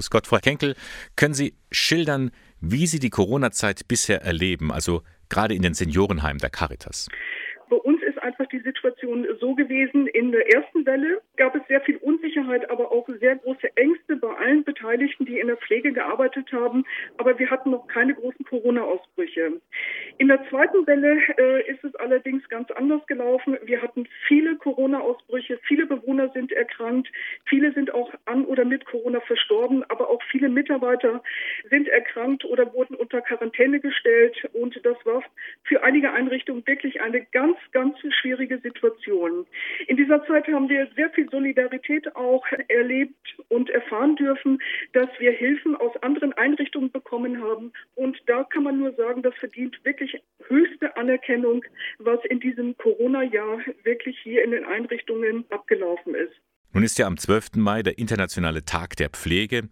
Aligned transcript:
Grüß 0.00 0.08
Gott, 0.08 0.26
Frau 0.26 0.38
Kenkel. 0.38 0.76
Können 1.14 1.34
Sie 1.34 1.52
schildern, 1.70 2.30
wie 2.58 2.86
Sie 2.86 3.00
die 3.00 3.10
Corona-Zeit 3.10 3.86
bisher 3.86 4.22
erleben, 4.22 4.72
also 4.72 5.02
gerade 5.28 5.52
in 5.52 5.60
den 5.60 5.74
Seniorenheimen 5.74 6.38
der 6.38 6.48
Caritas? 6.48 7.10
Bei 7.68 7.76
uns 7.76 8.02
ist 8.02 8.16
einfach 8.22 8.46
die 8.46 8.60
Situation 8.60 9.26
so 9.40 9.54
gewesen, 9.54 10.06
in 10.06 10.32
der 10.32 10.54
ersten 10.54 10.86
Welle 10.86 11.20
gab 11.36 11.54
es 11.54 11.60
sehr 11.68 11.82
viel 11.82 11.98
Unsicherheit, 11.98 12.70
aber 12.70 12.90
auch 12.90 13.06
sehr 13.20 13.36
große 13.36 13.76
Ängste 13.76 13.99
Beteiligten, 14.80 15.26
die 15.26 15.38
in 15.38 15.48
der 15.48 15.56
Pflege 15.56 15.92
gearbeitet 15.92 16.52
haben. 16.52 16.84
Aber 17.18 17.38
wir 17.38 17.50
hatten 17.50 17.70
noch 17.70 17.86
keine 17.88 18.14
großen 18.14 18.44
Corona-Ausbrüche. 18.46 19.60
In 20.18 20.28
der 20.28 20.48
zweiten 20.48 20.86
Welle 20.86 21.18
äh, 21.38 21.70
ist 21.70 21.84
es 21.84 21.94
allerdings 21.96 22.48
ganz 22.48 22.70
anders 22.72 23.06
gelaufen. 23.06 23.58
Wir 23.62 23.82
hatten 23.82 24.08
viele 24.26 24.56
Corona-Ausbrüche, 24.56 25.58
viele 25.66 25.86
Bewohner 25.86 26.30
sind 26.30 26.52
erkrankt, 26.52 27.08
viele 27.44 27.72
sind 27.72 27.92
auch 27.92 28.12
an 28.24 28.44
oder 28.44 28.64
mit 28.64 28.84
Corona 28.86 29.20
verstorben, 29.20 29.84
aber 29.88 30.08
auch 30.08 30.22
viele 30.30 30.48
Mitarbeiter 30.48 31.22
sind 31.68 31.88
erkrankt 31.88 32.44
oder 32.44 32.72
wurden 32.72 32.94
unter 32.94 33.20
Quarantäne 33.20 33.80
gestellt. 33.80 34.48
Und 34.52 34.80
das 34.84 34.96
war 35.04 35.22
für 35.64 35.82
einige 35.82 36.12
Einrichtungen 36.12 36.66
wirklich 36.66 37.00
eine 37.00 37.24
ganz, 37.32 37.56
ganz 37.72 37.96
schwierige 38.20 38.58
Situation. 38.58 39.46
In 39.86 39.96
dieser 39.96 40.24
Zeit 40.26 40.46
haben 40.48 40.68
wir 40.68 40.88
sehr 40.96 41.10
viel 41.10 41.28
Solidarität 41.30 42.14
auch 42.16 42.46
erlebt 42.68 43.16
und 43.48 43.70
erfahren 43.70 44.16
dürfen, 44.16 44.58
dass 44.92 45.08
wir 45.18 45.32
Hilfen 45.32 45.76
aus 45.76 45.96
anderen 46.02 46.32
Einrichtungen 46.34 46.90
bekommen 46.90 47.42
haben. 47.42 47.72
Und 47.94 48.18
da 48.26 48.44
kann 48.44 48.64
man 48.64 48.78
nur 48.78 48.92
sagen, 48.94 49.22
das 49.22 49.34
verdient 49.36 49.78
wirklich 49.84 50.16
höchste 50.46 50.96
Anerkennung, 50.96 51.64
was 51.98 52.18
in 52.28 52.40
diesem 52.40 52.76
Corona-Jahr 52.76 53.58
wirklich 53.84 54.18
hier 54.22 54.44
in 54.44 54.50
den 54.52 54.64
Einrichtungen 54.64 55.44
abgelaufen 55.50 56.14
ist. 56.14 56.34
Nun 56.72 56.84
ist 56.84 56.98
ja 56.98 57.06
am 57.06 57.16
12. 57.16 57.56
Mai 57.56 57.82
der 57.82 57.98
Internationale 57.98 58.64
Tag 58.64 58.96
der 58.96 59.10
Pflege. 59.10 59.68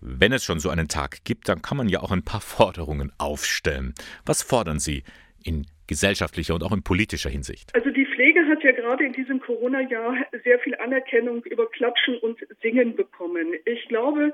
Wenn 0.00 0.32
es 0.32 0.44
schon 0.44 0.60
so 0.60 0.70
einen 0.70 0.88
Tag 0.88 1.24
gibt, 1.24 1.48
dann 1.48 1.60
kann 1.60 1.76
man 1.76 1.88
ja 1.88 2.00
auch 2.00 2.10
ein 2.10 2.24
paar 2.24 2.40
Forderungen 2.56 3.12
aufstellen. 3.18 3.94
Was 4.24 4.42
fordern 4.42 4.78
Sie 4.78 5.02
in 5.44 5.66
gesellschaftlicher 5.86 6.54
und 6.54 6.62
auch 6.62 6.72
in 6.72 6.82
politischer 6.82 7.30
Hinsicht? 7.30 7.74
Also 7.74 7.90
die 7.90 8.07
Pflege 8.18 8.48
hat 8.48 8.64
ja 8.64 8.72
gerade 8.72 9.04
in 9.04 9.12
diesem 9.12 9.38
Corona-Jahr 9.38 10.26
sehr 10.42 10.58
viel 10.58 10.74
Anerkennung 10.74 11.44
über 11.44 11.70
Klatschen 11.70 12.18
und 12.18 12.44
Singen 12.60 12.96
bekommen. 12.96 13.54
Ich 13.64 13.86
glaube, 13.86 14.32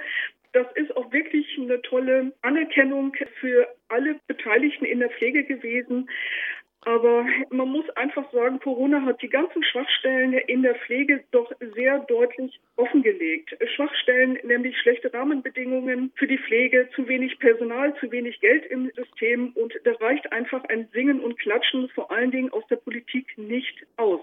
das 0.52 0.66
ist 0.77 0.96
auch 0.96 1.12
wirklich 1.12 1.46
eine 1.58 1.82
tolle 1.82 2.32
Anerkennung 2.40 3.14
für 3.40 3.68
alle 3.88 4.18
Beteiligten 4.27 4.86
in 4.86 5.00
der 5.00 5.10
Pflege 5.10 5.44
gewesen. 5.44 6.08
Aber 6.84 7.24
man 7.50 7.68
muss 7.68 7.88
einfach 7.96 8.30
sagen, 8.32 8.60
Corona 8.60 9.02
hat 9.02 9.22
die 9.22 9.28
ganzen 9.28 9.62
Schwachstellen 9.64 10.34
in 10.34 10.62
der 10.62 10.74
Pflege 10.74 11.24
doch 11.30 11.50
sehr 11.74 12.00
deutlich 12.00 12.60
offengelegt. 12.77 13.56
Schwachstellen, 13.74 14.38
nämlich 14.44 14.77
schlechte 14.78 15.12
Rahmenbedingungen 15.12 16.12
für 16.16 16.27
die 16.27 16.38
Pflege, 16.38 16.88
zu 16.94 17.08
wenig 17.08 17.38
Personal, 17.38 17.94
zu 18.00 18.10
wenig 18.12 18.38
Geld 18.40 18.66
im 18.66 18.90
System. 18.94 19.52
Und 19.55 19.72
da 19.84 19.92
reicht 19.92 20.30
einfach 20.32 20.62
ein 20.64 20.88
Singen 20.92 21.20
und 21.20 21.38
Klatschen 21.38 21.88
vor 21.94 22.10
allen 22.10 22.30
Dingen 22.30 22.52
aus 22.52 22.64
der 22.68 22.77
Politik 22.77 23.27
nicht 23.38 23.86
aus. 23.96 24.20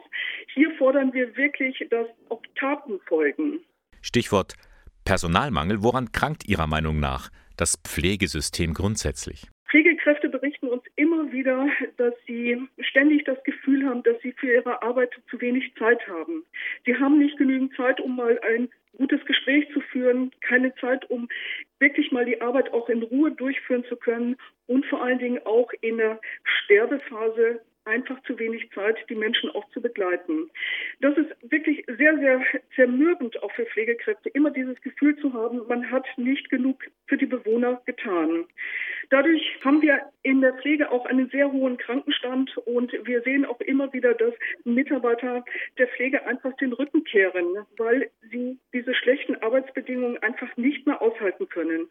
Hier 0.53 0.71
fordern 0.77 1.13
wir 1.13 1.35
wirklich, 1.35 1.85
dass 1.89 2.07
auch 2.29 2.41
Taten 2.55 2.99
folgen. 3.07 3.59
Stichwort 4.01 4.53
Personalmangel. 5.03 5.83
Woran 5.83 6.11
krankt 6.11 6.47
Ihrer 6.47 6.67
Meinung 6.67 6.99
nach 6.99 7.29
das 7.57 7.77
Pflegesystem 7.83 8.73
grundsätzlich? 8.73 9.47
Pflegekräfte 9.71 10.27
berichten 10.27 10.67
uns 10.67 10.83
immer 10.97 11.31
wieder, 11.31 11.67
dass 11.97 12.13
sie 12.27 12.57
ständig 12.79 13.23
das 13.23 13.41
Gefühl 13.45 13.87
haben, 13.87 14.03
dass 14.03 14.21
sie 14.21 14.30
für 14.41 14.51
ihre 14.51 14.81
Arbeit 14.81 15.11
zu 15.29 15.39
wenig 15.39 15.73
Zeit 15.75 16.05
haben. 16.07 16.43
Sie 16.85 16.95
haben 16.97 17.19
nicht 17.19 17.37
genügend 17.37 17.73
Zeit, 17.75 18.01
um 18.01 18.17
mal 18.17 18.37
ein 18.39 18.69
gutes 18.97 19.23
Gespräch 19.25 19.71
zu 19.71 19.79
führen, 19.79 20.31
keine 20.41 20.75
Zeit, 20.75 21.09
um 21.09 21.29
wirklich 21.79 22.11
mal 22.11 22.25
die 22.25 22.41
Arbeit 22.41 22.73
auch 22.73 22.89
in 22.89 23.03
Ruhe 23.03 23.31
durchführen 23.31 23.85
zu 23.85 23.95
können 23.95 24.35
und 24.67 24.85
vor 24.87 25.01
allen 25.01 25.19
Dingen 25.19 25.39
auch 25.45 25.71
in 25.79 25.97
der 25.97 26.19
Sterbephase 26.43 27.61
einfach 27.85 28.21
zu 28.23 28.37
wenig 28.37 28.69
Zeit, 28.71 28.97
die 29.09 29.15
Menschen 29.15 29.49
auch 29.51 29.67
zu 29.69 29.81
begleiten. 29.81 30.49
Das 31.01 31.17
ist 31.17 31.31
wirklich 31.51 31.83
sehr, 31.97 32.15
sehr 32.19 32.41
zermürbend 32.75 33.41
auch 33.41 33.51
für 33.53 33.65
Pflegekräfte, 33.65 34.29
immer 34.29 34.51
dieses 34.51 34.79
Gefühl 34.81 35.15
zu 35.17 35.33
haben, 35.33 35.61
man 35.67 35.89
hat 35.89 36.05
nicht 36.15 36.49
genug 36.51 36.83
für 37.07 37.17
die 37.17 37.25
Bewohner 37.25 37.81
getan. 37.85 38.45
Dadurch 39.09 39.41
haben 39.65 39.81
wir 39.81 39.99
in 40.21 40.41
der 40.41 40.53
Pflege 40.53 40.91
auch 40.91 41.05
einen 41.05 41.29
sehr 41.31 41.51
hohen 41.51 41.77
Krankenstand 41.77 42.55
und 42.59 42.93
wir 43.03 43.21
sehen 43.23 43.45
auch 43.45 43.59
immer 43.61 43.91
wieder, 43.93 44.13
dass 44.13 44.33
Mitarbeiter 44.63 45.43
der 45.79 45.87
Pflege 45.87 46.25
einfach 46.27 46.55
den 46.57 46.71
Rücken 46.71 47.03
kehren, 47.03 47.57
weil 47.77 48.11
sie 48.29 48.59
diese 48.71 48.93
schlechten 48.93 49.35
Arbeitsbedingungen 49.37 50.19
einfach 50.19 50.55
nicht 50.55 50.85
mehr 50.85 51.01
aushalten 51.01 51.49
können. 51.49 51.89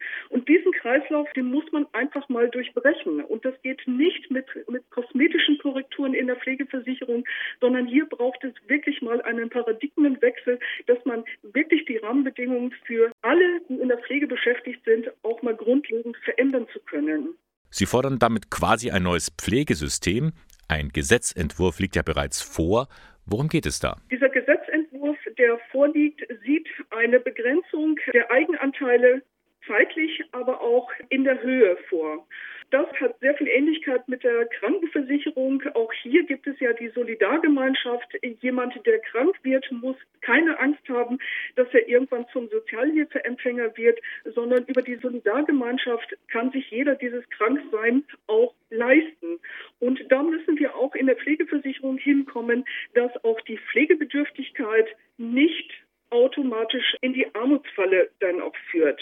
Diesen 0.51 0.73
Kreislauf, 0.73 1.33
den 1.35 1.47
muss 1.47 1.63
man 1.71 1.87
einfach 1.93 2.29
mal 2.29 2.51
durchbrechen. 2.51 3.23
Und 3.23 3.45
das 3.45 3.55
geht 3.63 3.87
nicht 3.87 4.33
mit, 4.33 4.47
mit 4.69 4.83
kosmetischen 4.91 5.59
Korrekturen 5.59 6.13
in 6.13 6.27
der 6.27 6.35
Pflegeversicherung, 6.35 7.25
sondern 7.61 7.87
hier 7.87 8.05
braucht 8.07 8.43
es 8.43 8.53
wirklich 8.67 9.01
mal 9.01 9.23
einen 9.23 9.49
Paradigmenwechsel, 9.49 10.59
dass 10.89 10.99
man 11.05 11.23
wirklich 11.45 11.85
die 11.85 11.99
Rahmenbedingungen 11.99 12.75
für 12.85 13.13
alle, 13.23 13.61
die 13.69 13.75
in 13.75 13.87
der 13.87 13.99
Pflege 13.99 14.27
beschäftigt 14.27 14.85
sind, 14.85 15.13
auch 15.23 15.41
mal 15.43 15.55
grundlegend 15.55 16.17
verändern 16.25 16.67
zu 16.73 16.81
können. 16.81 17.37
Sie 17.71 17.87
fordern 17.87 18.19
damit 18.19 18.51
quasi 18.51 18.91
ein 18.91 19.05
neues 19.05 19.31
Pflegesystem. 19.31 20.33
Ein 20.67 20.89
Gesetzentwurf 20.89 21.79
liegt 21.79 21.95
ja 21.95 22.03
bereits 22.03 22.43
vor. 22.43 22.89
Worum 23.25 23.47
geht 23.47 23.67
es 23.67 23.79
da? 23.79 23.99
Dieser 24.11 24.29
Gesetzentwurf, 24.29 25.17
der 25.39 25.61
vorliegt, 25.71 26.27
sieht 26.45 26.67
eine 26.91 27.21
Begrenzung 27.21 28.01
der 28.13 28.29
Eigenanteile 28.33 29.23
zeitlich, 29.71 30.23
aber 30.33 30.61
auch 30.61 30.91
in 31.09 31.25
der 31.25 31.41
Höhe 31.43 31.77
vor. 31.89 32.27
Das 32.71 32.87
hat 33.01 33.19
sehr 33.19 33.35
viel 33.35 33.49
Ähnlichkeit 33.49 34.09
mit 34.09 34.23
der 34.23 34.47
Krankenversicherung. 34.47 35.61
Auch 35.75 35.93
hier 35.93 36.23
gibt 36.25 36.47
es 36.47 36.59
ja 36.61 36.73
die 36.73 36.89
Solidargemeinschaft. 36.91 38.17
Jemand, 38.41 38.75
der 38.87 39.01
krank 39.01 39.35
wird, 39.43 39.71
muss 39.73 39.97
keine 40.21 40.57
Angst 40.61 40.89
haben, 40.89 41.19
dass 41.57 41.67
er 41.73 41.89
irgendwann 41.89 42.27
zum 42.33 42.49
Sozialhilfeempfänger 42.49 43.77
wird, 43.77 43.99
sondern 44.25 44.65
über 44.67 44.83
die 44.83 44.95
Solidargemeinschaft 44.97 46.17
kann 46.29 46.53
sich 46.53 46.71
jeder 46.71 46.95
dieses 46.95 47.29
Kranksein 47.31 48.05
auch 48.29 48.55
leisten. 48.71 49.41
Und 49.81 50.01
da 50.09 50.23
müssen 50.23 50.57
wir 50.57 50.77
auch 50.77 50.95
in 50.95 51.07
der 51.07 51.17
Pflegeversicherung 51.17 51.99
hinkommen, 51.99 52.65
dass 52.95 53.13
auch 53.25 53.41
die 53.43 53.59
Pflegebedürftigkeit 53.73 54.87
nicht 55.19 55.73
automatisch 56.11 56.95
in 57.01 57.15
die 57.15 57.35
Armutsfalle 57.35 58.11
dann 58.21 58.41
auch 58.41 58.55
führt. 58.71 59.01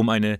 Um 0.00 0.08
eine 0.08 0.38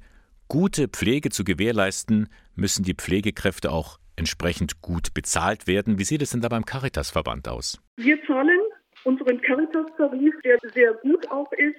gute 0.48 0.88
Pflege 0.88 1.28
zu 1.28 1.44
gewährleisten, 1.44 2.30
müssen 2.54 2.82
die 2.82 2.94
Pflegekräfte 2.94 3.70
auch 3.70 3.98
entsprechend 4.16 4.80
gut 4.80 5.12
bezahlt 5.12 5.66
werden. 5.66 5.98
Wie 5.98 6.04
sieht 6.04 6.22
es 6.22 6.30
denn 6.30 6.40
da 6.40 6.48
beim 6.48 6.64
Caritas-Verband 6.64 7.46
aus? 7.46 7.78
Wir 7.96 8.16
zahlen 8.24 8.58
unseren 9.04 9.38
Caritas-Tarif, 9.42 10.32
der 10.44 10.56
sehr 10.72 10.94
gut 11.02 11.30
auch 11.30 11.52
ist, 11.52 11.76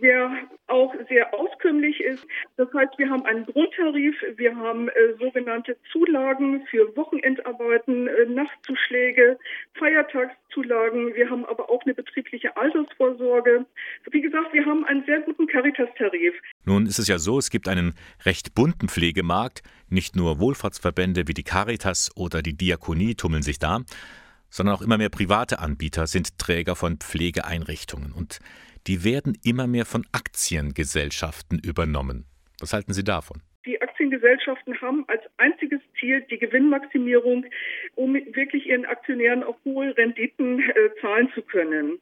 der 0.00 0.30
auch 0.66 0.94
sehr 1.08 1.34
auskömmlich 1.34 2.00
ist. 2.00 2.26
Das 2.56 2.68
heißt, 2.72 2.98
wir 2.98 3.10
haben 3.10 3.24
einen 3.24 3.44
Grundtarif, 3.44 4.14
wir 4.36 4.56
haben 4.56 4.88
äh, 4.88 4.92
sogenannte 5.18 5.76
Zulagen 5.92 6.64
für 6.70 6.96
Wochenendarbeiten, 6.96 8.06
äh, 8.06 8.26
Nachtzuschläge, 8.26 9.38
Feiertagszulagen. 9.74 11.14
Wir 11.14 11.28
haben 11.28 11.44
aber 11.44 11.70
auch 11.70 11.82
eine 11.84 11.94
betriebliche 11.94 12.56
Altersvorsorge. 12.56 13.66
Wie 14.10 14.20
gesagt, 14.20 14.52
wir 14.52 14.64
haben 14.64 14.84
einen 14.84 15.04
sehr 15.04 15.20
guten 15.20 15.46
Caritas-Tarif. 15.46 16.34
Nun 16.64 16.86
ist 16.86 16.98
es 16.98 17.08
ja 17.08 17.18
so, 17.18 17.38
es 17.38 17.50
gibt 17.50 17.68
einen 17.68 17.94
recht 18.24 18.54
bunten 18.54 18.88
Pflegemarkt. 18.88 19.62
Nicht 19.88 20.14
nur 20.14 20.38
Wohlfahrtsverbände 20.38 21.26
wie 21.26 21.34
die 21.34 21.42
Caritas 21.42 22.10
oder 22.16 22.42
die 22.42 22.56
Diakonie 22.56 23.14
tummeln 23.16 23.42
sich 23.42 23.58
da, 23.58 23.80
sondern 24.50 24.76
auch 24.76 24.82
immer 24.82 24.98
mehr 24.98 25.08
private 25.08 25.58
Anbieter 25.58 26.06
sind 26.06 26.38
Träger 26.38 26.76
von 26.76 26.98
Pflegeeinrichtungen. 26.98 28.12
Und 28.12 28.38
die 28.86 29.04
werden 29.04 29.36
immer 29.44 29.66
mehr 29.66 29.86
von 29.86 30.06
Aktiengesellschaften 30.12 31.58
übernommen. 31.58 32.26
Was 32.60 32.72
halten 32.72 32.92
Sie 32.92 33.04
davon? 33.04 33.42
Die 33.66 33.80
Aktiengesellschaften 33.80 34.80
haben 34.80 35.04
als 35.08 35.22
einziges 35.36 35.80
Ziel 35.98 36.22
die 36.30 36.38
Gewinnmaximierung, 36.38 37.44
um 37.94 38.14
wirklich 38.14 38.66
ihren 38.66 38.86
Aktionären 38.86 39.42
auch 39.42 39.56
hohe 39.64 39.96
Renditen 39.96 40.60
äh, 40.60 41.00
zahlen 41.00 41.30
zu 41.34 41.42
können. 41.42 41.98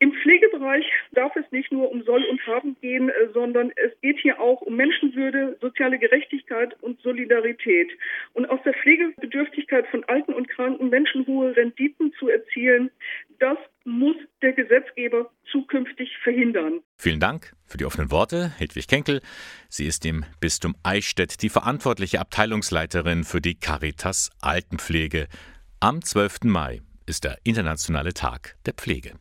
Im 0.00 0.12
Pflegebereich 0.12 0.84
darf 1.12 1.34
es 1.36 1.50
nicht 1.52 1.70
nur 1.70 1.90
um 1.90 2.02
Soll 2.02 2.24
und 2.24 2.44
Haben 2.46 2.76
gehen, 2.80 3.08
äh, 3.08 3.28
sondern 3.32 3.70
es 3.76 3.98
geht 4.00 4.18
hier 4.18 4.40
auch 4.40 4.60
um 4.60 4.76
Menschenwürde, 4.76 5.56
soziale 5.60 5.98
Gerechtigkeit 5.98 6.76
und 6.82 7.00
Solidarität. 7.00 7.90
Und 8.32 8.46
aus 8.46 8.60
der 8.64 8.74
Pflegebedürftigkeit 9.64 9.86
von 9.90 10.04
alten 10.04 10.34
und 10.34 10.48
kranken 10.48 10.88
Menschen 10.88 11.26
hohe 11.26 11.56
Renditen 11.56 12.12
zu 12.18 12.28
erzielen, 12.28 12.90
das 13.38 13.58
muss 13.84 14.16
der 14.42 14.52
Gesetzgeber 14.52 15.30
zukünftig 15.50 16.10
verhindern. 16.22 16.80
Vielen 16.96 17.20
Dank 17.20 17.52
für 17.66 17.78
die 17.78 17.84
offenen 17.84 18.10
Worte, 18.10 18.52
Hedwig 18.58 18.88
Kenkel. 18.88 19.20
Sie 19.68 19.86
ist 19.86 20.06
im 20.06 20.24
Bistum 20.40 20.74
Eichstätt 20.82 21.42
die 21.42 21.48
verantwortliche 21.48 22.20
Abteilungsleiterin 22.20 23.24
für 23.24 23.40
die 23.40 23.54
Caritas 23.54 24.30
Altenpflege. 24.40 25.26
Am 25.80 26.02
12. 26.02 26.44
Mai 26.44 26.80
ist 27.06 27.24
der 27.24 27.38
Internationale 27.44 28.14
Tag 28.14 28.56
der 28.64 28.74
Pflege. 28.74 29.12